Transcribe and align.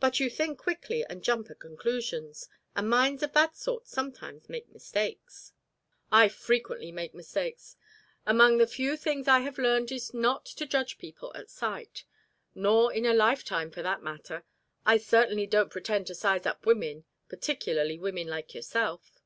"But 0.00 0.20
you 0.20 0.28
think 0.28 0.58
quickly 0.58 1.02
and 1.08 1.24
jump 1.24 1.50
at 1.50 1.60
conclusions. 1.60 2.46
And 2.76 2.90
minds 2.90 3.22
of 3.22 3.32
that 3.32 3.56
sort 3.56 3.86
sometimes 3.86 4.50
make 4.50 4.68
mistakes." 4.70 5.54
"I 6.12 6.28
frequently 6.28 6.92
make 6.92 7.14
mistakes. 7.14 7.74
Among 8.26 8.58
the 8.58 8.66
few 8.66 8.98
things 8.98 9.28
I 9.28 9.38
have 9.38 9.56
learned 9.56 9.92
is 9.92 10.12
not 10.12 10.44
to 10.44 10.66
judge 10.66 10.98
people 10.98 11.32
at 11.34 11.48
sight 11.48 12.04
nor 12.54 12.92
in 12.92 13.06
a 13.06 13.14
lifetime, 13.14 13.70
for 13.70 13.80
that 13.80 14.02
matter. 14.02 14.44
I 14.84 14.98
certainly 14.98 15.46
don't 15.46 15.70
pretend 15.72 16.08
to 16.08 16.14
size 16.14 16.44
up 16.44 16.66
women, 16.66 17.06
particularly 17.30 17.98
women 17.98 18.26
like 18.28 18.54
yourself." 18.54 19.22